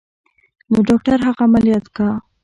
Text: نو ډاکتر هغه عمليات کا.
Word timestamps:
نو 0.71 0.77
ډاکتر 0.89 1.17
هغه 1.27 1.41
عمليات 1.47 1.85
کا. 1.95 2.07